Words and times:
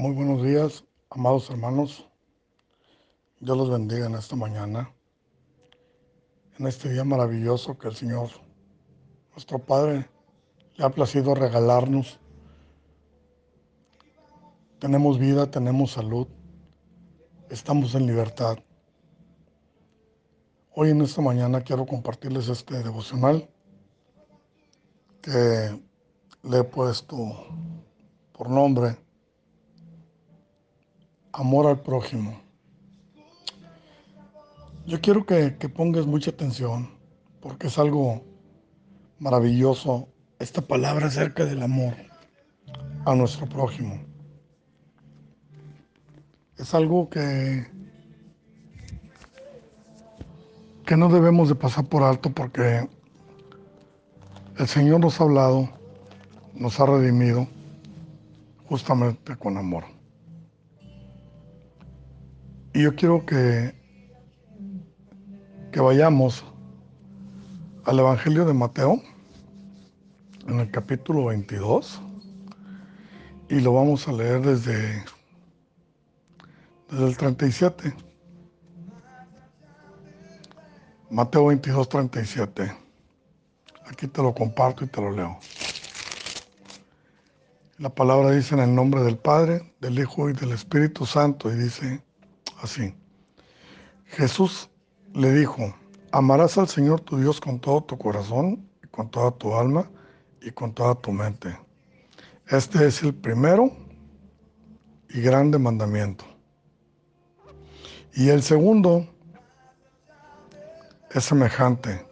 Muy 0.00 0.14
buenos 0.14 0.42
días, 0.42 0.82
amados 1.10 1.50
hermanos. 1.50 2.08
Dios 3.38 3.54
los 3.54 3.68
bendiga 3.68 4.06
en 4.06 4.14
esta 4.14 4.34
mañana, 4.34 4.90
en 6.58 6.66
este 6.66 6.88
día 6.88 7.04
maravilloso 7.04 7.76
que 7.76 7.88
el 7.88 7.94
Señor, 7.94 8.30
nuestro 9.32 9.58
Padre, 9.58 10.08
le 10.76 10.84
ha 10.86 10.88
placido 10.88 11.34
regalarnos. 11.34 12.18
Tenemos 14.78 15.18
vida, 15.18 15.50
tenemos 15.50 15.92
salud, 15.92 16.26
estamos 17.50 17.94
en 17.94 18.06
libertad. 18.06 18.56
Hoy 20.74 20.92
en 20.92 21.02
esta 21.02 21.20
mañana 21.20 21.60
quiero 21.60 21.84
compartirles 21.84 22.48
este 22.48 22.82
devocional 22.82 23.50
que 25.20 25.78
le 26.42 26.58
he 26.58 26.64
puesto 26.64 27.16
por 28.32 28.48
nombre 28.48 28.96
Amor 31.32 31.66
al 31.66 31.80
prójimo. 31.80 32.40
Yo 34.86 35.00
quiero 35.00 35.24
que, 35.24 35.50
pongas 35.68 36.06
mucha 36.06 36.30
atención 36.30 36.90
porque 37.40 37.68
es 37.68 37.78
algo 37.78 38.24
maravilloso 39.20 40.08
esta 40.40 40.62
palabra 40.62 41.06
acerca 41.06 41.44
del 41.44 41.62
amor 41.62 41.94
a 43.04 43.14
nuestro 43.14 43.46
prójimo. 43.48 44.00
Es 46.56 46.74
algo 46.74 47.08
que, 47.08 47.66
que 50.84 50.96
no 50.96 51.08
debemos 51.08 51.48
de 51.48 51.54
pasar 51.54 51.84
por 51.84 52.02
alto 52.02 52.30
porque 52.30 52.88
el 54.58 54.66
Señor 54.66 54.98
nos 54.98 55.20
ha 55.20 55.24
hablado, 55.24 55.68
nos 56.54 56.80
ha 56.80 56.86
redimido 56.86 57.46
justamente 58.66 59.36
con 59.36 59.56
amor. 59.56 59.99
Y 62.72 62.82
yo 62.82 62.94
quiero 62.94 63.26
que, 63.26 63.74
que 65.72 65.80
vayamos 65.80 66.44
al 67.84 67.98
Evangelio 67.98 68.44
de 68.44 68.54
Mateo, 68.54 69.02
en 70.46 70.60
el 70.60 70.70
capítulo 70.70 71.26
22, 71.26 72.00
y 73.48 73.60
lo 73.60 73.74
vamos 73.74 74.06
a 74.06 74.12
leer 74.12 74.42
desde, 74.42 75.04
desde 76.90 77.06
el 77.08 77.16
37. 77.16 77.92
Mateo 81.10 81.46
22, 81.46 81.88
37. 81.88 82.72
Aquí 83.86 84.06
te 84.06 84.22
lo 84.22 84.32
comparto 84.32 84.84
y 84.84 84.86
te 84.86 85.00
lo 85.00 85.10
leo. 85.10 85.40
La 87.78 87.88
palabra 87.88 88.30
dice 88.30 88.54
en 88.54 88.60
el 88.60 88.72
nombre 88.72 89.02
del 89.02 89.18
Padre, 89.18 89.74
del 89.80 89.98
Hijo 89.98 90.30
y 90.30 90.34
del 90.34 90.52
Espíritu 90.52 91.04
Santo 91.04 91.50
y 91.50 91.56
dice, 91.56 92.04
así. 92.62 92.94
Jesús 94.06 94.70
le 95.14 95.32
dijo, 95.32 95.74
amarás 96.12 96.58
al 96.58 96.68
Señor 96.68 97.00
tu 97.00 97.18
Dios 97.18 97.40
con 97.40 97.60
todo 97.60 97.82
tu 97.82 97.98
corazón, 97.98 98.68
con 98.90 99.10
toda 99.10 99.30
tu 99.32 99.54
alma 99.54 99.90
y 100.40 100.50
con 100.50 100.72
toda 100.72 100.94
tu 100.94 101.12
mente. 101.12 101.56
Este 102.48 102.86
es 102.86 103.02
el 103.02 103.14
primero 103.14 103.70
y 105.08 105.20
grande 105.20 105.58
mandamiento. 105.58 106.24
Y 108.14 108.28
el 108.28 108.42
segundo 108.42 109.06
es 111.12 111.24
semejante. 111.24 112.04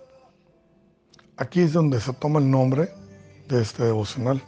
Aquí 1.36 1.60
es 1.60 1.72
donde 1.72 2.00
se 2.00 2.12
toma 2.12 2.38
el 2.38 2.50
nombre 2.50 2.88
de 3.48 3.62
este 3.62 3.84
devocional. 3.84 4.42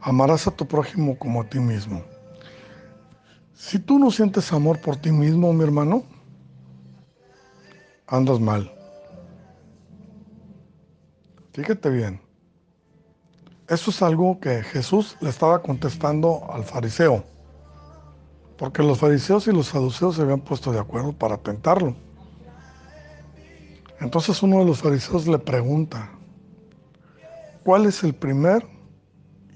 Amarás 0.00 0.46
a 0.46 0.50
tu 0.50 0.66
prójimo 0.66 1.18
como 1.18 1.42
a 1.42 1.48
ti 1.48 1.58
mismo. 1.58 2.04
Si 3.58 3.80
tú 3.80 3.98
no 3.98 4.12
sientes 4.12 4.52
amor 4.52 4.80
por 4.80 4.94
ti 4.94 5.10
mismo, 5.10 5.52
mi 5.52 5.64
hermano, 5.64 6.04
andas 8.06 8.38
mal. 8.38 8.72
Fíjate 11.52 11.90
bien. 11.90 12.20
Eso 13.66 13.90
es 13.90 14.00
algo 14.00 14.38
que 14.38 14.62
Jesús 14.62 15.16
le 15.20 15.30
estaba 15.30 15.60
contestando 15.60 16.48
al 16.52 16.62
fariseo. 16.62 17.24
Porque 18.56 18.84
los 18.84 19.00
fariseos 19.00 19.48
y 19.48 19.52
los 19.52 19.66
saduceos 19.66 20.14
se 20.14 20.22
habían 20.22 20.40
puesto 20.40 20.70
de 20.70 20.78
acuerdo 20.78 21.12
para 21.12 21.36
tentarlo. 21.36 21.96
Entonces 24.00 24.40
uno 24.40 24.60
de 24.60 24.66
los 24.66 24.82
fariseos 24.82 25.26
le 25.26 25.38
pregunta, 25.40 26.12
¿cuál 27.64 27.86
es 27.86 28.04
el 28.04 28.14
primer 28.14 28.64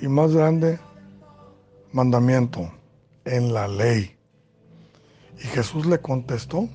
y 0.00 0.08
más 0.08 0.34
grande 0.34 0.80
mandamiento? 1.92 2.81
En 3.24 3.52
la 3.52 3.68
ley. 3.68 4.16
Y 5.38 5.46
Jesús 5.48 5.86
le 5.86 6.00
contestó, 6.00 6.68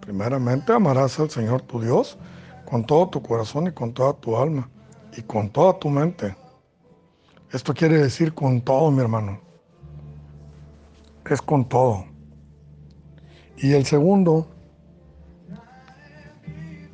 primeramente 0.00 0.72
amarás 0.72 1.18
al 1.20 1.30
Señor 1.30 1.62
tu 1.62 1.80
Dios 1.80 2.18
con 2.64 2.84
todo 2.84 3.08
tu 3.08 3.22
corazón 3.22 3.66
y 3.66 3.72
con 3.72 3.92
toda 3.92 4.14
tu 4.14 4.36
alma 4.36 4.68
y 5.16 5.22
con 5.22 5.50
toda 5.50 5.78
tu 5.78 5.88
mente. 5.88 6.34
Esto 7.52 7.72
quiere 7.72 7.98
decir 7.98 8.34
con 8.34 8.60
todo, 8.60 8.90
mi 8.90 9.00
hermano. 9.00 9.40
Es 11.30 11.40
con 11.40 11.68
todo. 11.68 12.04
Y 13.56 13.72
el 13.72 13.86
segundo 13.86 14.48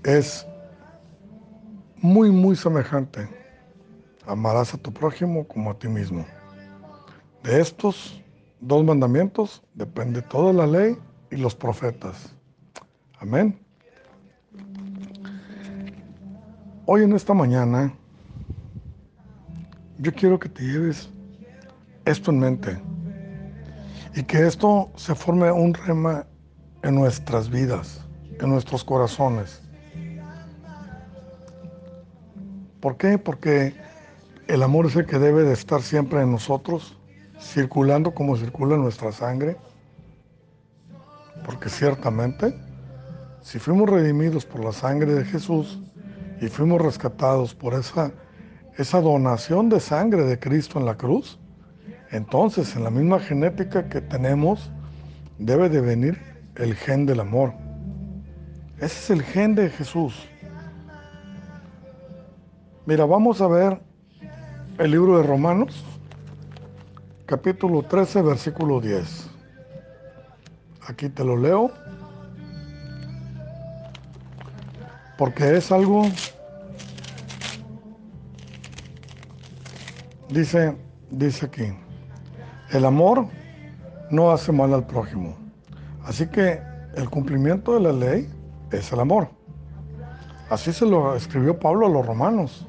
es 0.05 0.47
muy, 1.97 2.31
muy 2.31 2.57
semejante. 2.57 3.29
Amarás 4.27 4.75
a 4.75 4.79
tu 4.79 4.93
prójimo 4.93 5.47
como 5.49 5.71
a 5.71 5.79
ti 5.79 5.89
mismo. 5.89 6.27
De 7.43 7.61
estos 7.61 8.20
dos 8.61 8.85
mandamientos 8.85 9.63
depende 9.75 10.23
toda 10.23 10.53
la 10.53 10.67
ley 10.67 10.97
y 11.31 11.37
los 11.37 11.55
profetas. 11.55 12.35
Amén. 13.19 13.59
Hoy 16.87 17.03
en 17.03 17.13
esta 17.13 17.35
mañana, 17.35 17.95
yo 19.99 20.13
quiero 20.13 20.39
que 20.39 20.49
te 20.49 20.63
lleves 20.63 21.11
esto 22.05 22.31
en 22.31 22.39
mente 22.41 22.83
y 24.15 24.23
que 24.25 24.47
esto 24.47 24.91
se 24.97 25.15
forme 25.15 25.51
un 25.53 25.75
rema 25.75 26.27
en 26.83 26.95
nuestras 26.95 27.49
vidas, 27.49 28.01
en 28.41 28.49
nuestros 28.49 28.83
corazones. 28.83 29.63
¿Por 32.81 32.97
qué? 32.97 33.19
Porque 33.19 33.75
el 34.49 34.63
amor 34.63 34.87
es 34.87 34.97
el 34.97 35.07
que 35.07 35.19
debe 35.19 35.45
de 35.45 35.53
estar 35.53 35.83
siempre 35.83 36.23
en 36.23 36.33
nosotros 36.33 37.00
circulando 37.41 38.13
como 38.13 38.37
circula 38.37 38.77
nuestra 38.77 39.13
sangre, 39.13 39.57
porque 41.45 41.69
ciertamente, 41.69 42.55
si 43.41 43.59
fuimos 43.59 43.89
redimidos 43.89 44.45
por 44.45 44.63
la 44.63 44.73
sangre 44.73 45.15
de 45.15 45.25
Jesús 45.25 45.81
y 46.41 46.49
fuimos 46.49 46.81
rescatados 46.81 47.55
por 47.55 47.75
esa, 47.75 48.13
esa 48.77 49.01
donación 49.01 49.69
de 49.69 49.81
sangre 49.81 50.25
de 50.25 50.39
Cristo 50.39 50.79
en 50.79 50.87
la 50.87 50.97
cruz, 50.97 51.39
entonces 52.11 52.77
en 52.77 52.85
la 52.85 52.91
misma 52.91 53.19
genética 53.19 53.89
que 53.89 54.01
tenemos 54.01 54.71
debe 55.39 55.69
de 55.69 55.81
venir 55.81 56.19
el 56.57 56.75
gen 56.75 57.07
del 57.07 57.21
amor. 57.21 57.55
Ese 58.77 58.87
es 58.87 59.11
el 59.11 59.23
gen 59.23 59.55
de 59.55 59.71
Jesús. 59.71 60.27
Mira, 62.87 63.05
vamos 63.05 63.41
a 63.41 63.47
ver 63.47 63.81
el 64.79 64.91
libro 64.91 65.19
de 65.19 65.23
Romanos, 65.23 65.85
capítulo 67.31 67.85
13, 67.85 68.23
versículo 68.23 68.81
10. 68.81 69.31
Aquí 70.89 71.09
te 71.09 71.25
lo 71.25 71.37
leo. 71.37 71.71
Porque 75.17 75.57
es 75.57 75.71
algo, 75.71 76.03
dice, 80.29 80.77
dice 81.13 81.47
aquí, 81.47 81.73
el 82.73 82.85
amor 82.85 83.29
no 84.11 84.33
hace 84.33 84.51
mal 84.51 84.75
al 84.75 84.85
prójimo. 84.85 85.37
Así 86.03 86.27
que 86.27 86.61
el 86.97 87.09
cumplimiento 87.11 87.75
de 87.75 87.81
la 87.81 87.93
ley 87.93 88.29
es 88.73 88.91
el 88.91 88.99
amor. 88.99 89.29
Así 90.49 90.73
se 90.73 90.85
lo 90.85 91.15
escribió 91.15 91.61
Pablo 91.61 91.87
a 91.87 91.91
los 91.91 92.05
romanos. 92.05 92.67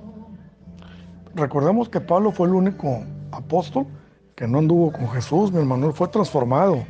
Recordemos 1.33 1.89
que 1.89 1.99
Pablo 1.99 2.31
fue 2.31 2.47
el 2.47 2.53
único 2.53 3.03
apóstol 3.31 3.87
que 4.35 4.47
no 4.47 4.59
anduvo 4.59 4.91
con 4.91 5.09
Jesús, 5.09 5.51
mi 5.51 5.59
hermano, 5.59 5.91
fue 5.91 6.07
transformado. 6.07 6.83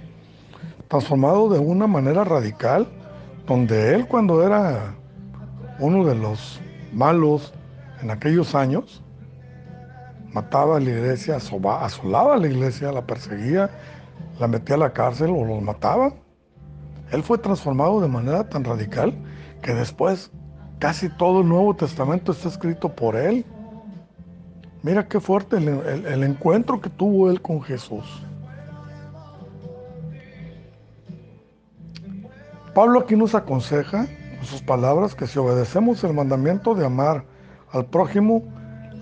Transformado 0.88 1.50
de 1.50 1.60
una 1.60 1.88
manera 1.88 2.24
radical, 2.24 2.88
donde 3.46 3.96
él 3.96 4.08
cuando 4.08 4.46
era 4.46 4.96
uno 5.80 6.06
de 6.06 6.16
los 6.16 6.62
malos 6.94 7.54
en 8.02 8.12
aquellos 8.12 8.56
años, 8.56 9.04
mataba 10.34 10.78
a 10.78 10.80
la 10.80 10.90
iglesia, 10.90 11.36
asolaba 11.38 12.36
a 12.36 12.38
la 12.38 12.48
iglesia, 12.48 12.92
la 12.92 13.06
perseguía, 13.06 13.70
la 14.40 14.48
metía 14.48 14.76
a 14.76 14.80
la 14.80 14.94
cárcel 14.94 15.32
o 15.32 15.46
los 15.46 15.62
mataba. 15.62 16.14
Él 17.12 17.24
fue 17.24 17.38
transformado 17.38 18.00
de 18.00 18.08
manera 18.08 18.48
tan 18.48 18.64
radical 18.64 19.14
que 19.62 19.74
después 19.74 20.32
casi 20.80 21.10
todo 21.10 21.42
el 21.42 21.50
Nuevo 21.50 21.76
Testamento 21.76 22.32
está 22.32 22.48
escrito 22.48 22.90
por 22.90 23.16
él. 23.16 23.46
Mira 24.84 25.08
qué 25.08 25.20
fuerte 25.20 25.58
el, 25.58 25.68
el, 25.68 26.24
encuentro 26.24 26.82
que 26.82 26.90
tuvo 26.90 27.30
él 27.30 27.42
con 27.42 27.62
Jesús. 27.62 28.24
Pablo 32.74 33.02
aquí 33.02 33.16
nos 33.16 33.36
aconseja, 33.36 34.08
con 34.38 34.46
sus 34.46 34.62
palabras, 34.62 35.14
que 35.14 35.28
si 35.28 35.38
obedecemos 35.38 36.04
el 36.04 36.14
mandamiento 36.14 36.74
de 36.74 36.86
amar 36.86 37.26
al 37.72 37.86
prójimo, 37.86 38.44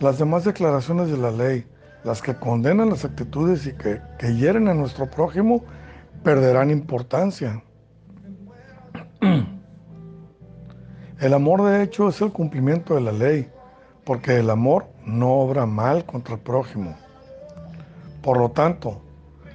las 0.02 0.20
demás 0.20 0.44
declaraciones 0.44 1.10
de 1.10 1.18
la 1.18 1.32
ley, 1.32 1.66
las 2.04 2.22
que 2.22 2.36
condenan 2.36 2.90
las 2.90 3.06
actitudes 3.06 3.66
y 3.66 3.74
que, 3.74 4.02
que 4.18 4.36
hieren 4.36 4.68
a 4.68 4.74
nuestro 4.74 5.10
prójimo, 5.10 5.64
perderán 6.24 6.72
importancia. 6.72 7.64
El 11.20 11.34
amor 11.34 11.64
de 11.64 11.84
hecho 11.84 12.08
es 12.08 12.22
el 12.22 12.32
cumplimiento 12.32 12.96
de 12.96 13.02
la 13.02 13.12
ley, 13.12 13.50
porque 14.10 14.38
el 14.38 14.50
amor 14.50 14.88
no 15.06 15.34
obra 15.34 15.68
mal 15.68 16.04
contra 16.04 16.34
el 16.34 16.40
prójimo. 16.40 16.98
Por 18.24 18.40
lo 18.40 18.50
tanto, 18.50 19.04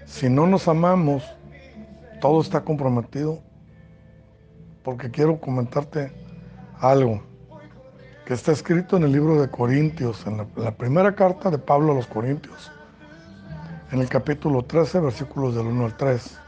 si 0.07 0.31
no 0.31 0.47
nos 0.47 0.69
amamos, 0.69 1.25
todo 2.21 2.41
está 2.41 2.61
comprometido. 2.61 3.41
Porque 4.85 5.11
quiero 5.11 5.41
comentarte 5.41 6.13
algo 6.79 7.21
que 8.27 8.35
está 8.35 8.53
escrito 8.53 8.97
en 8.97 9.03
el 9.03 9.11
libro 9.11 9.43
de 9.43 9.51
Corintios, 9.51 10.25
en 10.25 10.47
la, 10.55 10.71
primera 10.71 11.17
carta 11.17 11.51
de 11.51 11.59
Pablo 11.59 11.91
a 11.91 11.97
los 11.97 12.07
Corintios, 12.07 12.71
en 13.91 13.99
el 13.99 14.09
capítulo 14.09 14.63
13, 14.63 15.01
versículos 15.01 15.57
del 15.57 15.67
1 15.67 15.85
al 15.85 15.97
3. 15.97 16.39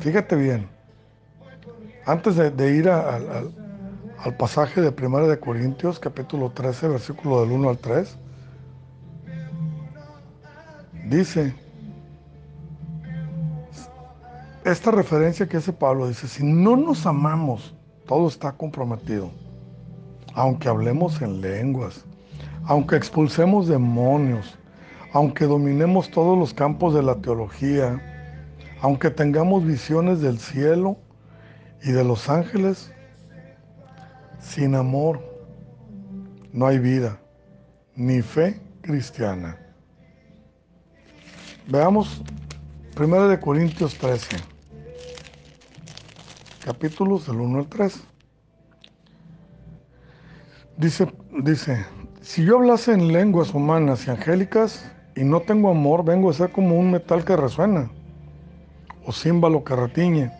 Fíjate 0.00 0.36
bien, 0.36 0.68
antes 2.04 2.36
de, 2.36 2.76
ir 2.76 2.90
al 2.90 3.54
al 4.24 4.36
pasaje 4.36 4.82
de 4.82 4.92
Primera 4.92 5.26
de 5.26 5.40
Corintios, 5.40 5.98
capítulo 5.98 6.50
13, 6.50 6.88
versículo 6.88 7.40
del 7.40 7.52
1 7.52 7.70
al 7.70 7.78
3, 7.78 8.18
dice, 11.08 11.54
esta 14.64 14.90
referencia 14.90 15.48
que 15.48 15.56
hace 15.56 15.72
Pablo, 15.72 16.06
dice, 16.06 16.28
si 16.28 16.44
no 16.44 16.76
nos 16.76 17.06
amamos, 17.06 17.74
todo 18.06 18.28
está 18.28 18.52
comprometido. 18.52 19.30
Aunque 20.34 20.68
hablemos 20.68 21.22
en 21.22 21.40
lenguas, 21.40 22.04
aunque 22.64 22.96
expulsemos 22.96 23.68
demonios, 23.68 24.58
aunque 25.14 25.46
dominemos 25.46 26.10
todos 26.10 26.38
los 26.38 26.52
campos 26.52 26.94
de 26.94 27.02
la 27.02 27.16
teología, 27.16 28.00
aunque 28.82 29.10
tengamos 29.10 29.64
visiones 29.64 30.20
del 30.20 30.38
cielo 30.38 30.98
y 31.82 31.92
de 31.92 32.04
los 32.04 32.28
ángeles, 32.28 32.92
sin 34.40 34.74
amor 34.74 35.20
no 36.52 36.66
hay 36.66 36.78
vida, 36.78 37.18
ni 37.94 38.22
fe 38.22 38.60
cristiana. 38.80 39.58
Veamos 41.68 42.22
1 42.98 43.28
de 43.28 43.38
Corintios 43.38 43.96
13, 43.98 44.36
capítulos 46.64 47.26
del 47.26 47.36
1 47.36 47.58
al 47.60 47.68
3. 47.68 48.00
Dice, 50.76 51.06
dice, 51.42 51.86
si 52.22 52.44
yo 52.44 52.56
hablase 52.56 52.92
en 52.92 53.12
lenguas 53.12 53.54
humanas 53.54 54.06
y 54.06 54.10
angélicas 54.10 54.90
y 55.14 55.24
no 55.24 55.40
tengo 55.40 55.70
amor, 55.70 56.04
vengo 56.04 56.30
a 56.30 56.34
ser 56.34 56.50
como 56.50 56.78
un 56.78 56.90
metal 56.90 57.24
que 57.24 57.36
resuena 57.36 57.90
o 59.04 59.12
címbalo 59.12 59.62
que 59.62 59.76
retiñe. 59.76 60.39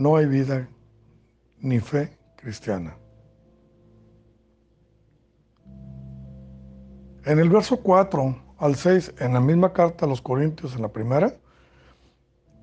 no 0.00 0.16
hay 0.16 0.24
vida 0.24 0.66
ni 1.58 1.78
fe 1.78 2.16
cristiana. 2.36 2.96
En 7.26 7.38
el 7.38 7.50
verso 7.50 7.76
4 7.76 8.34
al 8.56 8.76
6, 8.76 9.16
en 9.18 9.34
la 9.34 9.40
misma 9.40 9.74
carta 9.74 10.06
a 10.06 10.08
los 10.08 10.22
Corintios, 10.22 10.74
en 10.74 10.80
la 10.80 10.88
primera, 10.88 11.34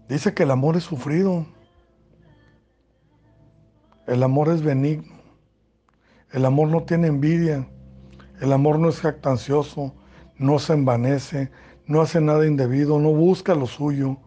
dice 0.09 0.33
que 0.33 0.43
el 0.43 0.51
amor 0.51 0.77
es 0.77 0.83
sufrido. 0.83 1.45
El 4.07 4.23
amor 4.23 4.49
es 4.49 4.63
benigno. 4.63 5.13
El 6.31 6.43
amor 6.43 6.69
no 6.69 6.85
tiene 6.85 7.05
envidia. 7.05 7.67
El 8.41 8.51
amor 8.51 8.79
no 8.79 8.89
es 8.89 8.99
jactancioso, 8.99 9.93
no 10.39 10.57
se 10.57 10.73
envanece, 10.73 11.51
no 11.85 12.01
hace 12.01 12.19
nada 12.19 12.47
indebido, 12.47 12.97
no 12.97 13.11
busca 13.11 13.53
lo 13.53 13.67
suyo, 13.67 14.17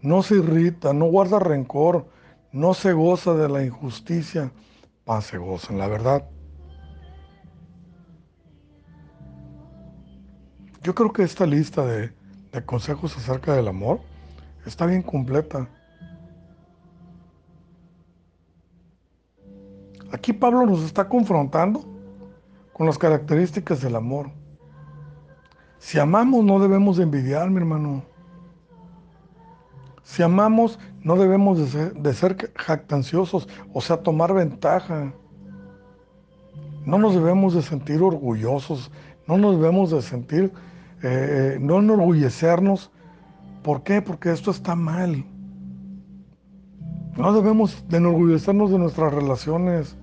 no 0.00 0.22
se 0.22 0.36
irrita, 0.36 0.94
no 0.94 1.06
guarda 1.06 1.38
rencor, 1.38 2.06
no 2.54 2.72
se 2.72 2.92
goza 2.92 3.34
de 3.34 3.48
la 3.48 3.64
injusticia, 3.64 4.52
más 5.04 5.24
se 5.24 5.38
goza 5.38 5.72
en 5.72 5.78
la 5.80 5.88
verdad. 5.88 6.24
Yo 10.80 10.94
creo 10.94 11.12
que 11.12 11.24
esta 11.24 11.46
lista 11.46 11.84
de, 11.84 12.12
de 12.52 12.64
consejos 12.64 13.16
acerca 13.16 13.54
del 13.54 13.66
amor 13.66 14.00
está 14.64 14.86
bien 14.86 15.02
completa. 15.02 15.68
Aquí 20.12 20.32
Pablo 20.32 20.64
nos 20.64 20.84
está 20.84 21.08
confrontando 21.08 21.84
con 22.72 22.86
las 22.86 22.98
características 22.98 23.80
del 23.80 23.96
amor. 23.96 24.30
Si 25.78 25.98
amamos 25.98 26.44
no 26.44 26.60
debemos 26.60 26.98
de 26.98 27.02
envidiar, 27.02 27.50
mi 27.50 27.56
hermano. 27.56 28.13
Si 30.04 30.22
amamos, 30.22 30.78
no 31.02 31.16
debemos 31.16 31.72
de 31.72 32.14
ser, 32.14 32.52
jactanciosos, 32.54 33.48
o 33.72 33.80
sea, 33.80 33.96
tomar 33.96 34.34
ventaja. 34.34 35.12
No 36.84 36.98
nos 36.98 37.14
debemos 37.14 37.54
de 37.54 37.62
sentir 37.62 38.02
orgullosos, 38.02 38.92
no 39.26 39.38
nos 39.38 39.56
debemos 39.56 39.90
de 39.90 40.02
sentir, 40.02 40.52
eh, 41.02 41.54
eh, 41.56 41.58
no 41.58 41.78
enorgullecernos. 41.78 42.90
¿Por 43.62 43.82
qué? 43.82 44.02
Porque 44.02 44.30
esto 44.30 44.50
está 44.50 44.76
mal. 44.76 45.24
No 47.16 47.32
debemos 47.32 47.82
de 47.88 47.96
enorgullecernos 47.96 48.70
de 48.70 48.78
nuestras 48.78 49.12
relaciones. 49.14 49.96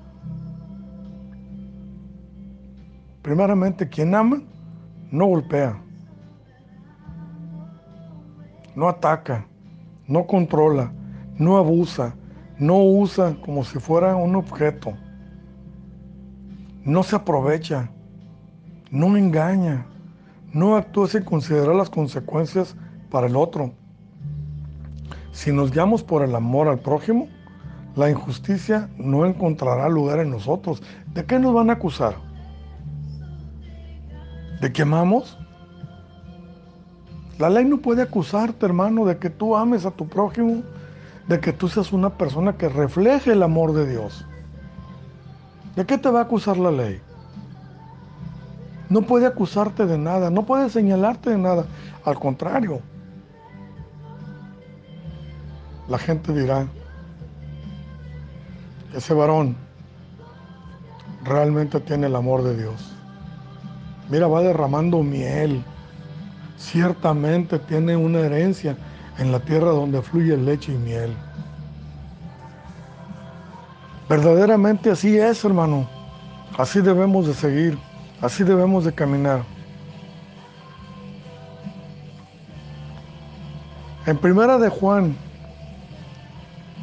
Primeramente, 3.21 3.87
quien 3.87 4.15
ama, 4.15 4.41
no 5.11 5.27
golpea, 5.27 5.79
no 8.75 8.89
ataca, 8.89 9.45
no 10.11 10.27
controla, 10.27 10.91
no 11.37 11.55
abusa, 11.55 12.13
no 12.59 12.83
usa 12.83 13.37
como 13.45 13.63
si 13.63 13.79
fuera 13.79 14.17
un 14.17 14.35
objeto, 14.35 14.91
no 16.83 17.01
se 17.01 17.15
aprovecha, 17.15 17.89
no 18.91 19.15
engaña, 19.15 19.85
no 20.51 20.75
actúa 20.75 21.07
sin 21.07 21.23
considerar 21.23 21.75
las 21.75 21.89
consecuencias 21.89 22.75
para 23.09 23.27
el 23.27 23.37
otro. 23.37 23.71
Si 25.31 25.53
nos 25.53 25.71
guiamos 25.71 26.03
por 26.03 26.23
el 26.23 26.35
amor 26.35 26.67
al 26.67 26.79
prójimo, 26.79 27.29
la 27.95 28.09
injusticia 28.09 28.89
no 28.97 29.25
encontrará 29.25 29.87
lugar 29.87 30.19
en 30.19 30.31
nosotros. 30.31 30.83
¿De 31.13 31.23
qué 31.23 31.39
nos 31.39 31.53
van 31.53 31.69
a 31.69 31.73
acusar? 31.73 32.15
¿De 34.59 34.73
que 34.73 34.81
amamos? 34.81 35.37
La 37.41 37.50
ley 37.50 37.65
no 37.65 37.79
puede 37.79 38.03
acusarte, 38.03 38.67
hermano, 38.67 39.03
de 39.03 39.17
que 39.17 39.31
tú 39.31 39.55
ames 39.55 39.88
a 39.88 39.89
tu 39.89 40.07
prójimo, 40.07 40.62
de 41.27 41.39
que 41.39 41.51
tú 41.51 41.67
seas 41.67 41.91
una 41.91 42.12
persona 42.12 42.55
que 42.55 42.69
refleje 42.69 43.31
el 43.31 43.41
amor 43.41 43.74
de 43.74 43.89
Dios. 43.89 44.24
¿De 45.75 45.83
qué 45.88 45.98
te 45.98 46.12
va 46.12 46.19
a 46.19 46.24
acusar 46.25 46.57
la 46.57 46.69
ley? 46.69 47.01
No 48.89 49.01
puede 49.01 49.25
acusarte 49.25 49.88
de 49.88 49.98
nada, 49.98 50.29
no 50.29 50.45
puede 50.45 50.69
señalarte 50.69 51.31
de 51.31 51.39
nada. 51.39 51.65
Al 52.05 52.19
contrario, 52.19 52.79
la 55.89 55.98
gente 55.98 56.33
dirá, 56.33 56.67
ese 58.95 59.15
varón 59.15 59.55
realmente 61.24 61.79
tiene 61.79 62.05
el 62.05 62.15
amor 62.15 62.43
de 62.43 62.55
Dios. 62.55 62.95
Mira, 64.12 64.27
va 64.27 64.43
derramando 64.43 65.01
miel, 65.01 65.63
ciertamente 66.61 67.59
tiene 67.59 67.95
una 67.95 68.19
herencia 68.19 68.77
en 69.17 69.31
la 69.31 69.39
tierra 69.39 69.71
donde 69.71 70.01
fluye 70.01 70.37
leche 70.37 70.71
y 70.71 70.77
miel. 70.77 71.15
Verdaderamente 74.07 74.91
así 74.91 75.17
es, 75.17 75.43
hermano. 75.43 75.89
Así 76.57 76.81
debemos 76.81 77.27
de 77.27 77.33
seguir, 77.33 77.77
así 78.21 78.43
debemos 78.43 78.85
de 78.85 78.93
caminar. 78.93 79.43
En 84.05 84.17
primera 84.17 84.57
de 84.57 84.69
Juan, 84.69 85.15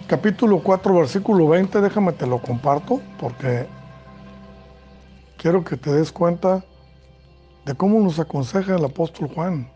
capítulo 0.07 0.61
4, 0.61 0.95
versículo 0.95 1.49
20, 1.49 1.81
déjame 1.81 2.13
te 2.13 2.27
lo 2.27 2.41
comparto 2.41 3.01
porque 3.21 3.67
quiero 5.37 5.65
que 5.65 5.77
te 5.77 5.93
des 5.93 6.11
cuenta 6.13 6.65
de 7.69 7.75
cómo 7.75 8.01
nos 8.01 8.19
aconseja 8.19 8.77
el 8.77 8.85
apóstol 8.87 9.29
Juan. 9.29 9.71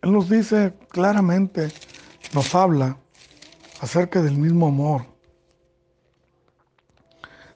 Él 0.00 0.12
nos 0.12 0.30
dice 0.30 0.72
claramente, 0.88 1.68
nos 2.32 2.54
habla 2.54 2.96
acerca 3.82 4.22
del 4.22 4.38
mismo 4.38 4.68
amor. 4.68 5.02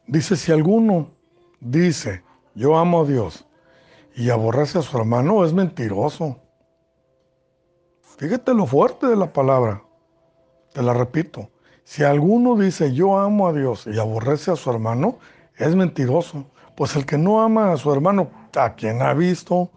Dice, 0.07 0.37
si 0.37 0.52
alguno 0.52 1.11
dice, 1.59 2.23
yo 2.55 2.76
amo 2.76 3.00
a 3.00 3.07
Dios 3.07 3.47
y 4.14 4.28
aborrece 4.28 4.81
a 4.81 4.83
su 4.83 4.99
hermano, 4.99 5.43
es 5.43 5.55
mentiroso. 5.55 6.37
Fíjate 8.19 8.52
lo 8.52 8.67
fuerte 8.67 9.07
de 9.07 9.17
la 9.17 9.33
palabra. 9.33 9.83
Te 10.75 10.83
la 10.83 10.93
repito. 10.93 11.50
Si 11.85 12.05
alguno 12.05 12.57
dice 12.57 12.93
yo 12.93 13.19
amo 13.19 13.49
a 13.49 13.55
Dios 13.55 13.87
y 13.87 13.99
aborrece 13.99 14.50
a 14.50 14.57
su 14.57 14.71
hermano, 14.71 15.19
es 15.57 15.75
mentiroso. 15.75 16.45
Pues 16.78 16.94
el 16.94 17.04
que 17.04 17.18
no 17.18 17.42
ama 17.42 17.73
a 17.73 17.76
su 17.76 17.92
hermano, 17.92 18.30
a 18.56 18.75
quien 18.75 19.02
ha 19.02 19.12
visto, 19.12 19.70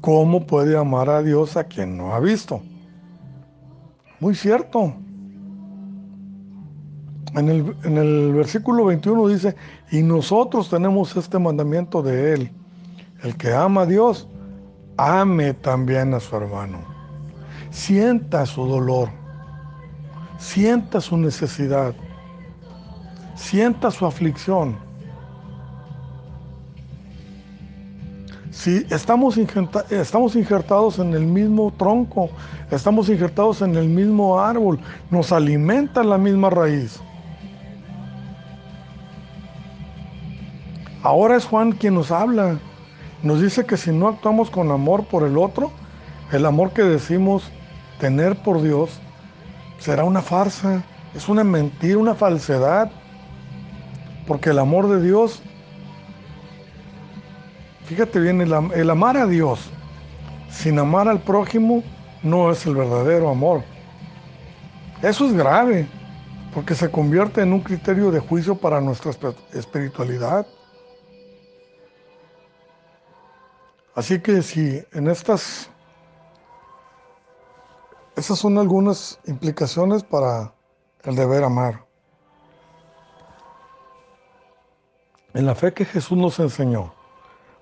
¿cómo 0.00 0.46
puede 0.46 0.78
amar 0.78 1.10
a 1.10 1.22
Dios 1.22 1.56
a 1.56 1.64
quien 1.64 1.98
no 1.98 2.14
ha 2.14 2.20
visto? 2.20 2.62
Muy 4.20 4.34
cierto. 4.34 4.94
En 7.34 7.48
el, 7.48 7.76
en 7.82 7.98
el 7.98 8.32
versículo 8.32 8.84
21 8.84 9.28
dice, 9.28 9.56
y 9.90 10.02
nosotros 10.02 10.70
tenemos 10.70 11.16
este 11.16 11.38
mandamiento 11.38 12.02
de 12.02 12.32
Él. 12.32 12.52
El 13.24 13.36
que 13.36 13.52
ama 13.52 13.82
a 13.82 13.86
Dios, 13.86 14.28
ame 14.96 15.52
también 15.52 16.14
a 16.14 16.20
su 16.20 16.36
hermano 16.36 16.96
sienta 17.76 18.46
su 18.46 18.66
dolor, 18.66 19.10
sienta 20.38 20.98
su 21.00 21.18
necesidad, 21.18 21.94
sienta 23.34 23.90
su 23.90 24.06
aflicción. 24.06 24.78
Si 28.56 28.86
estamos, 28.88 29.36
injertados 29.36 30.98
en 30.98 31.12
el 31.12 31.26
mismo 31.26 31.74
tronco, 31.76 32.30
estamos 32.70 33.10
injertados 33.10 33.60
en 33.60 33.76
el 33.76 33.86
mismo 33.86 34.40
árbol, 34.40 34.80
nos 35.10 35.30
alimenta 35.30 36.02
la 36.02 36.16
misma 36.16 36.48
raíz. 36.48 36.98
Ahora 41.02 41.36
es 41.36 41.44
Juan 41.44 41.72
quien 41.72 41.94
nos 41.94 42.10
habla. 42.10 42.58
Nos 43.22 43.42
dice 43.42 43.66
que 43.66 43.76
si 43.76 43.92
no 43.92 44.08
actuamos 44.08 44.48
con 44.48 44.70
amor 44.70 45.04
por 45.04 45.24
el 45.24 45.36
otro, 45.36 45.70
el 46.32 46.46
amor 46.46 46.72
que 46.72 46.82
decimos 46.82 47.50
tener 48.00 48.36
por 48.36 48.62
Dios 48.62 48.98
será 49.78 50.04
una 50.04 50.22
farsa, 50.22 50.82
es 51.14 51.28
una 51.28 51.44
mentira, 51.44 51.98
una 51.98 52.14
falsedad, 52.14 52.90
porque 54.26 54.50
el 54.50 54.58
amor 54.58 54.88
de 54.88 55.02
Dios, 55.02 55.42
fíjate 57.86 58.20
bien, 58.20 58.40
el, 58.40 58.90
amar 58.90 59.16
a 59.16 59.26
Dios 59.26 59.70
sin 60.50 60.78
amar 60.78 61.08
al 61.08 61.20
prójimo 61.20 61.82
no 62.22 62.50
es 62.50 62.66
el 62.66 62.74
verdadero 62.74 63.28
amor. 63.28 63.62
Eso 65.02 65.26
es 65.26 65.32
grave, 65.32 65.86
porque 66.54 66.74
se 66.74 66.90
convierte 66.90 67.42
en 67.42 67.52
un 67.52 67.60
criterio 67.60 68.10
de 68.10 68.20
juicio 68.20 68.54
para 68.56 68.80
nuestra 68.80 69.12
espiritualidad. 69.52 70.46
Así 73.94 74.20
que 74.20 74.42
si 74.42 74.82
en 74.92 75.08
estas 75.08 75.70
esas 78.16 78.38
son 78.38 78.56
algunas 78.56 79.20
implicaciones 79.26 80.02
para 80.02 80.54
el 81.04 81.14
deber 81.14 81.44
amar. 81.44 81.84
En 85.34 85.44
la 85.44 85.54
fe 85.54 85.74
que 85.74 85.84
Jesús 85.84 86.16
nos 86.16 86.38
enseñó, 86.38 86.94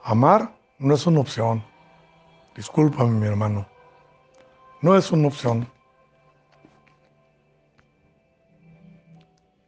amar 0.05 0.55
no 0.79 0.95
es 0.95 1.07
una 1.07 1.21
opción. 1.21 1.65
Discúlpame, 2.55 3.11
mi 3.11 3.27
hermano. 3.27 3.67
No 4.83 4.97
es 4.97 5.11
una 5.11 5.29
opción. 5.29 5.67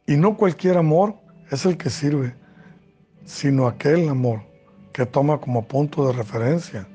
Y 0.05 0.15
no 0.15 0.37
cualquier 0.37 0.77
amor 0.77 1.15
es 1.51 1.65
el 1.65 1.77
que 1.77 1.89
sirve, 1.89 2.35
sino 3.25 3.67
aquel 3.67 4.07
amor 4.07 4.41
que 4.93 5.05
toma 5.05 5.39
como 5.41 5.67
punto 5.67 6.07
de 6.07 6.13
referencia 6.13 6.87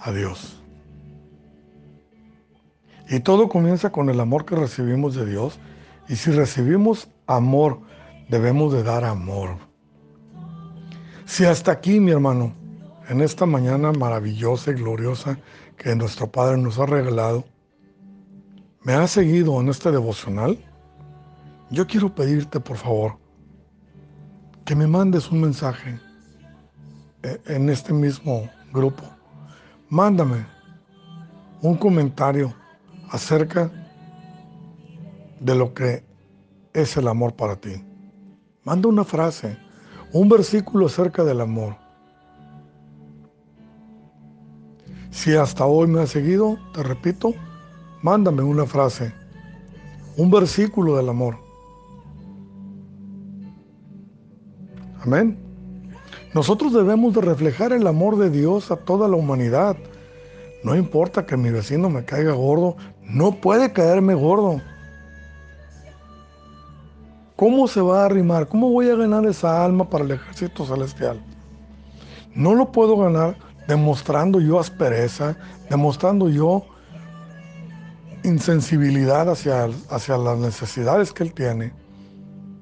a 0.00 0.12
Dios. 0.12 0.60
Y 3.08 3.20
todo 3.20 3.48
comienza 3.48 3.90
con 3.90 4.10
el 4.10 4.20
amor 4.20 4.44
que 4.44 4.56
recibimos 4.56 5.14
de 5.14 5.26
Dios. 5.26 5.58
Y 6.08 6.16
si 6.16 6.32
recibimos 6.32 7.08
amor, 7.26 7.80
debemos 8.28 8.72
de 8.72 8.82
dar 8.82 9.04
amor. 9.04 9.56
Si 11.24 11.44
hasta 11.44 11.72
aquí, 11.72 12.00
mi 12.00 12.10
hermano, 12.10 12.63
en 13.08 13.20
esta 13.20 13.46
mañana 13.46 13.92
maravillosa 13.92 14.70
y 14.70 14.74
gloriosa 14.74 15.38
que 15.76 15.94
nuestro 15.94 16.30
Padre 16.30 16.58
nos 16.58 16.78
ha 16.78 16.86
regalado, 16.86 17.44
me 18.82 18.94
has 18.94 19.12
seguido 19.12 19.60
en 19.60 19.68
este 19.68 19.90
devocional, 19.90 20.58
yo 21.70 21.86
quiero 21.86 22.14
pedirte, 22.14 22.60
por 22.60 22.76
favor, 22.76 23.16
que 24.64 24.74
me 24.74 24.86
mandes 24.86 25.30
un 25.30 25.40
mensaje 25.40 25.98
eh, 27.22 27.40
en 27.46 27.68
este 27.68 27.92
mismo 27.92 28.48
grupo. 28.72 29.02
Mándame 29.88 30.46
un 31.62 31.76
comentario 31.76 32.54
acerca 33.10 33.70
de 35.40 35.54
lo 35.54 35.72
que 35.74 36.04
es 36.72 36.96
el 36.96 37.08
amor 37.08 37.34
para 37.34 37.56
ti. 37.56 37.84
Manda 38.64 38.88
una 38.88 39.04
frase, 39.04 39.56
un 40.12 40.28
versículo 40.28 40.86
acerca 40.86 41.24
del 41.24 41.40
amor. 41.40 41.83
Si 45.24 45.34
hasta 45.34 45.64
hoy 45.64 45.86
me 45.86 46.02
has 46.02 46.10
seguido, 46.10 46.58
te 46.74 46.82
repito, 46.82 47.32
mándame 48.02 48.42
una 48.42 48.66
frase, 48.66 49.10
un 50.18 50.30
versículo 50.30 50.98
del 50.98 51.08
amor. 51.08 51.38
Amén. 55.02 55.38
Nosotros 56.34 56.74
debemos 56.74 57.14
de 57.14 57.22
reflejar 57.22 57.72
el 57.72 57.86
amor 57.86 58.18
de 58.18 58.28
Dios 58.28 58.70
a 58.70 58.76
toda 58.76 59.08
la 59.08 59.16
humanidad. 59.16 59.78
No 60.62 60.76
importa 60.76 61.24
que 61.24 61.38
mi 61.38 61.48
vecino 61.48 61.88
me 61.88 62.04
caiga 62.04 62.32
gordo, 62.32 62.76
no 63.00 63.40
puede 63.40 63.72
caerme 63.72 64.12
gordo. 64.12 64.60
¿Cómo 67.34 67.66
se 67.66 67.80
va 67.80 68.02
a 68.02 68.06
arrimar? 68.06 68.46
¿Cómo 68.46 68.68
voy 68.68 68.90
a 68.90 68.94
ganar 68.94 69.24
esa 69.24 69.64
alma 69.64 69.88
para 69.88 70.04
el 70.04 70.10
ejército 70.10 70.66
celestial? 70.66 71.18
No 72.34 72.54
lo 72.54 72.70
puedo 72.70 72.98
ganar 72.98 73.53
demostrando 73.66 74.40
yo 74.40 74.60
aspereza, 74.60 75.36
demostrando 75.70 76.28
yo 76.28 76.64
insensibilidad 78.22 79.28
hacia, 79.30 79.68
hacia 79.90 80.16
las 80.16 80.38
necesidades 80.38 81.12
que 81.12 81.24
él 81.24 81.34
tiene. 81.34 81.72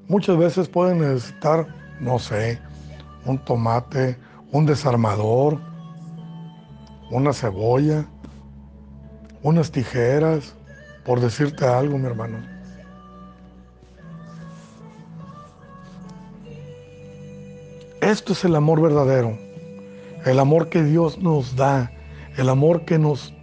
Muchas 0.09 0.37
veces 0.37 0.68
puede 0.68 0.94
necesitar, 0.94 1.66
no 2.00 2.18
sé, 2.18 2.61
un 3.25 3.38
tomate, 3.38 4.18
un 4.50 4.66
desarmador, 4.66 5.59
una 7.11 7.32
cebolla, 7.32 8.06
unas 9.42 9.71
tijeras, 9.71 10.54
por 11.04 11.21
decirte 11.21 11.64
algo, 11.64 11.99
mi 11.99 12.06
hermano. 12.06 12.38
Esto 18.00 18.32
es 18.32 18.44
el 18.44 18.56
amor 18.56 18.80
verdadero, 18.80 19.38
el 20.24 20.38
amor 20.38 20.68
que 20.68 20.82
Dios 20.82 21.18
nos 21.18 21.56
da, 21.56 21.90
el 22.36 22.48
amor 22.48 22.84
que 22.84 22.98
nos 22.98 23.34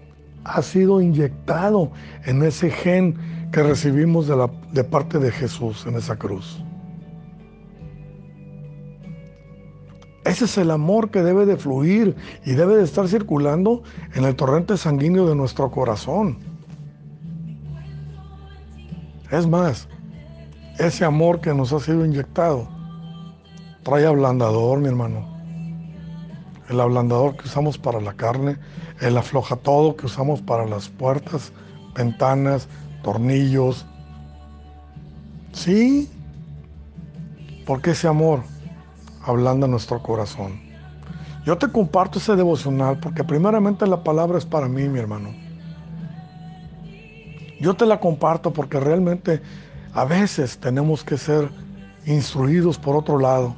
ha 0.44 0.62
sido 0.62 1.02
inyectado 1.02 1.92
en 2.26 2.44
ese 2.44 2.70
gen 2.70 3.18
que 3.52 3.64
recibimos 3.64 4.28
de, 4.28 4.36
la, 4.36 4.50
de 4.72 4.84
parte 4.84 5.20
de 5.20 5.32
Jesús 5.32 5.86
en 5.86 5.96
esa 5.96 6.16
cruz. 6.16 6.64
Ese 10.26 10.46
es 10.46 10.58
el 10.58 10.70
amor 10.70 11.10
que 11.10 11.24
debe 11.24 11.46
de 11.46 11.58
fluir 11.58 12.16
y 12.46 12.52
debe 12.52 12.76
de 12.76 12.84
estar 12.84 13.08
circulando 13.08 13.84
en 14.14 14.26
el 14.26 14.36
torrente 14.36 14.78
sanguíneo 14.78 15.28
de 15.28 15.36
nuestro 15.36 15.72
corazón. 15.72 16.38
Es 19.32 19.48
más, 19.48 19.88
ese 20.78 21.06
amor 21.06 21.42
que 21.42 21.54
nos 21.54 21.74
ha 21.74 21.80
sido 21.80 22.06
inyectado 22.06 22.68
trae 23.84 24.06
ablandador, 24.06 24.80
mi 24.80 24.88
hermano. 24.88 25.39
El 26.70 26.80
ablandador 26.80 27.36
que 27.36 27.48
usamos 27.48 27.78
para 27.78 28.00
la 28.00 28.14
carne, 28.14 28.58
el 29.02 29.18
afloja 29.18 29.56
todo 29.56 29.96
que 29.96 30.06
usamos 30.06 30.42
para 30.42 30.66
las 30.66 30.88
puertas, 30.88 31.52
ventanas, 31.96 32.68
tornillos. 33.04 33.86
Sí, 35.52 36.10
porque 37.66 37.92
ese 37.92 38.08
amor 38.08 38.44
hablando 39.24 39.66
a 39.66 39.70
nuestro 39.70 40.02
corazón. 40.02 40.60
Yo 41.46 41.58
te 41.58 41.72
comparto 41.72 42.20
ese 42.20 42.36
devocional 42.36 43.00
porque 43.00 43.24
primeramente 43.24 43.88
la 43.88 44.04
palabra 44.04 44.38
es 44.38 44.46
para 44.46 44.68
mí, 44.68 44.88
mi 44.88 45.00
hermano. 45.00 45.34
Yo 47.60 47.74
te 47.76 47.86
la 47.86 48.00
comparto 48.00 48.54
porque 48.54 48.80
realmente 48.80 49.42
a 49.94 50.06
veces 50.06 50.58
tenemos 50.58 51.04
que 51.04 51.18
ser 51.18 51.50
instruidos 52.06 52.78
por 52.78 52.96
otro 52.96 53.20
lado. 53.20 53.56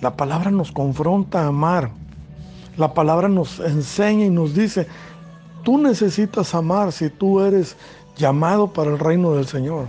La 0.00 0.16
palabra 0.16 0.50
nos 0.50 0.72
confronta 0.72 1.42
a 1.42 1.48
amar. 1.48 1.90
La 2.76 2.92
palabra 2.92 3.28
nos 3.28 3.60
enseña 3.60 4.26
y 4.26 4.30
nos 4.30 4.54
dice, 4.54 4.86
tú 5.62 5.78
necesitas 5.78 6.54
amar 6.54 6.92
si 6.92 7.08
tú 7.10 7.40
eres 7.40 7.76
llamado 8.16 8.72
para 8.72 8.90
el 8.90 8.98
reino 8.98 9.32
del 9.34 9.46
Señor. 9.46 9.88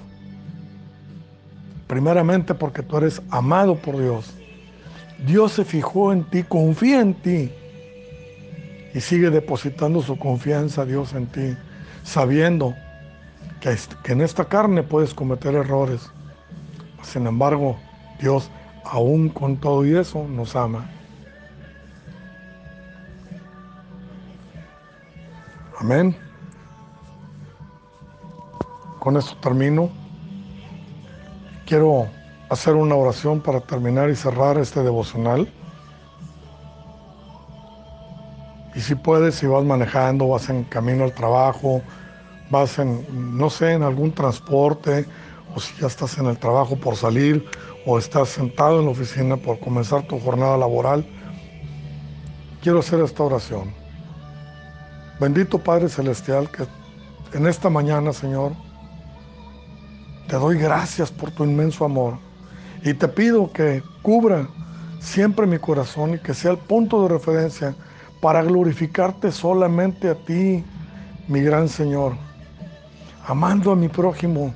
Primeramente 1.87 2.53
porque 2.53 2.81
tú 2.81 2.97
eres 2.97 3.21
amado 3.29 3.75
por 3.75 3.97
Dios. 3.97 4.33
Dios 5.25 5.53
se 5.53 5.65
fijó 5.65 6.11
en 6.11 6.23
ti, 6.25 6.43
confía 6.43 7.01
en 7.01 7.13
ti 7.13 7.51
y 8.93 9.01
sigue 9.01 9.29
depositando 9.29 10.01
su 10.01 10.17
confianza 10.17 10.85
Dios 10.85 11.13
en 11.13 11.27
ti, 11.27 11.55
sabiendo 12.03 12.73
que 14.03 14.11
en 14.11 14.21
esta 14.21 14.45
carne 14.45 14.83
puedes 14.83 15.13
cometer 15.13 15.55
errores. 15.55 16.09
Sin 17.01 17.25
embargo, 17.27 17.77
Dios, 18.19 18.49
aún 18.85 19.29
con 19.29 19.57
todo 19.57 19.85
y 19.85 19.95
eso, 19.95 20.27
nos 20.27 20.55
ama. 20.55 20.85
Amén. 25.79 26.15
Con 28.99 29.17
esto 29.17 29.35
termino. 29.41 29.89
Quiero 31.65 32.07
hacer 32.49 32.75
una 32.75 32.95
oración 32.95 33.41
para 33.41 33.59
terminar 33.59 34.09
y 34.09 34.15
cerrar 34.15 34.57
este 34.57 34.81
devocional. 34.83 35.51
Y 38.75 38.79
si 38.81 38.95
puedes, 38.95 39.35
si 39.35 39.47
vas 39.47 39.63
manejando, 39.63 40.27
vas 40.27 40.49
en 40.49 40.63
camino 40.65 41.03
al 41.03 41.13
trabajo, 41.13 41.81
vas 42.49 42.77
en, 42.79 43.37
no 43.37 43.49
sé, 43.49 43.73
en 43.73 43.83
algún 43.83 44.11
transporte, 44.11 45.05
o 45.55 45.59
si 45.59 45.73
ya 45.79 45.87
estás 45.87 46.17
en 46.17 46.25
el 46.25 46.37
trabajo 46.37 46.75
por 46.75 46.97
salir, 46.97 47.45
o 47.85 47.97
estás 47.97 48.29
sentado 48.29 48.79
en 48.79 48.85
la 48.85 48.91
oficina 48.91 49.37
por 49.37 49.59
comenzar 49.59 50.05
tu 50.05 50.19
jornada 50.19 50.57
laboral, 50.57 51.05
quiero 52.61 52.79
hacer 52.79 52.99
esta 52.99 53.23
oración. 53.23 53.73
Bendito 55.19 55.57
Padre 55.57 55.87
Celestial, 55.87 56.51
que 56.51 56.67
en 57.37 57.47
esta 57.47 57.69
mañana, 57.69 58.11
Señor, 58.11 58.51
te 60.27 60.35
doy 60.35 60.57
gracias 60.57 61.09
por 61.09 61.31
tu 61.31 61.45
inmenso 61.45 61.85
amor 61.85 62.17
y 62.83 62.93
te 62.93 63.07
pido 63.07 63.51
que 63.53 63.81
cubra 64.01 64.49
siempre 64.99 65.45
mi 65.45 65.57
corazón 65.57 66.15
y 66.15 66.19
que 66.19 66.33
sea 66.33 66.51
el 66.51 66.57
punto 66.57 67.03
de 67.03 67.09
referencia 67.09 67.75
para 68.19 68.43
glorificarte 68.43 69.31
solamente 69.31 70.09
a 70.09 70.15
ti, 70.15 70.65
mi 71.27 71.41
gran 71.41 71.69
Señor, 71.69 72.13
amando 73.25 73.71
a 73.71 73.75
mi 73.75 73.87
prójimo 73.87 74.53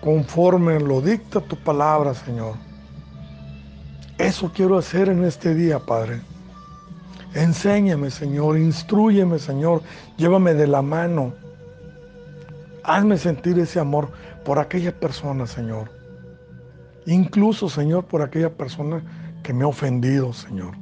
conforme 0.00 0.78
lo 0.80 1.00
dicta 1.00 1.40
tu 1.40 1.56
palabra, 1.56 2.14
Señor. 2.14 2.54
Eso 4.18 4.50
quiero 4.52 4.78
hacer 4.78 5.08
en 5.08 5.24
este 5.24 5.54
día, 5.54 5.78
Padre. 5.78 6.20
Enséñame, 7.34 8.10
Señor, 8.10 8.58
instruyeme, 8.58 9.38
Señor, 9.38 9.82
llévame 10.16 10.54
de 10.54 10.66
la 10.66 10.82
mano. 10.82 11.32
Hazme 12.82 13.18
sentir 13.18 13.58
ese 13.58 13.78
amor 13.78 14.10
por 14.44 14.58
aquella 14.58 14.98
persona, 14.98 15.46
Señor. 15.46 15.90
Incluso, 17.06 17.68
Señor, 17.68 18.04
por 18.06 18.22
aquella 18.22 18.50
persona 18.50 19.02
que 19.42 19.52
me 19.52 19.64
ha 19.64 19.68
ofendido, 19.68 20.32
Señor. 20.32 20.74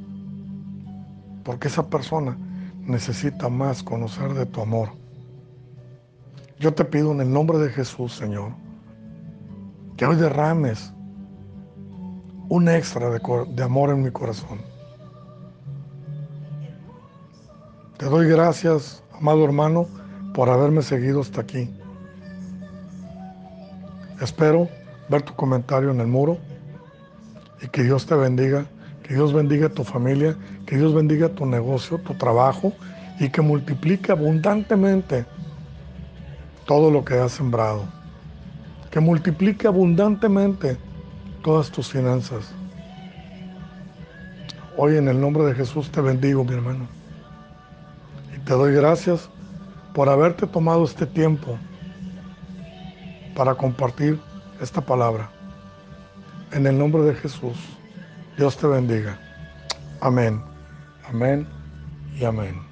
Porque 1.44 1.68
esa 1.68 1.86
persona 1.88 2.36
necesita 2.80 3.48
más 3.48 3.82
conocer 3.82 4.34
de 4.34 4.46
tu 4.46 4.60
amor. 4.60 4.90
Yo 6.58 6.72
te 6.72 6.84
pido 6.84 7.12
en 7.12 7.20
el 7.20 7.32
nombre 7.32 7.58
de 7.58 7.68
Jesús, 7.68 8.14
Señor, 8.14 8.52
que 9.96 10.06
hoy 10.06 10.16
derrames 10.16 10.92
un 12.48 12.68
extra 12.68 13.10
de, 13.10 13.62
amor 13.62 13.90
en 13.90 14.02
mi 14.02 14.10
corazón 14.10 14.60
Te 17.96 18.06
doy 18.06 18.28
gracias, 18.28 19.02
amado 19.18 19.42
hermano, 19.42 19.86
por 20.34 20.50
haberme 20.50 20.82
seguido 20.82 21.22
hasta 21.22 21.40
aquí. 21.40 21.74
Espero 24.20 24.68
ver 25.08 25.22
tu 25.22 25.34
comentario 25.34 25.90
en 25.92 26.00
el 26.00 26.06
muro 26.06 26.36
y 27.62 27.68
que 27.68 27.84
Dios 27.84 28.04
te 28.04 28.14
bendiga, 28.14 28.66
que 29.02 29.14
Dios 29.14 29.32
bendiga 29.32 29.70
tu 29.70 29.82
familia, 29.82 30.36
que 30.66 30.76
Dios 30.76 30.94
bendiga 30.94 31.30
tu 31.30 31.46
negocio, 31.46 31.96
tu 31.96 32.12
trabajo 32.12 32.74
y 33.18 33.30
que 33.30 33.40
multiplique 33.40 34.12
abundantemente 34.12 35.24
todo 36.66 36.90
lo 36.90 37.02
que 37.02 37.14
has 37.14 37.32
sembrado. 37.32 37.95
Que 38.96 39.00
multiplique 39.00 39.66
abundantemente 39.66 40.78
todas 41.44 41.70
tus 41.70 41.92
finanzas. 41.92 42.54
Hoy 44.74 44.96
en 44.96 45.06
el 45.08 45.20
nombre 45.20 45.44
de 45.44 45.54
Jesús 45.54 45.90
te 45.90 46.00
bendigo, 46.00 46.42
mi 46.44 46.54
hermano. 46.54 46.88
Te 48.46 48.54
doy 48.54 48.72
gracias 48.72 49.28
por 49.92 50.08
haberte 50.08 50.46
tomado 50.46 50.82
este 50.86 51.04
tiempo 51.04 51.58
para 53.36 53.54
compartir 53.54 54.18
esta 54.62 54.80
palabra. 54.80 55.28
En 56.52 56.66
el 56.66 56.78
nombre 56.78 57.02
de 57.02 57.14
Jesús, 57.16 57.58
Dios 58.38 58.56
te 58.56 58.66
bendiga. 58.66 59.20
Amén, 60.00 60.40
amén 61.06 61.46
y 62.18 62.24
amén. 62.24 62.65